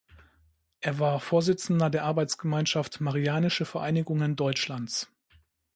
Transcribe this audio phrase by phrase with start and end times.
[0.79, 5.11] Er war Vorsitzender der Arbeitsgemeinschaft marianische Vereinigungen Deutschlands.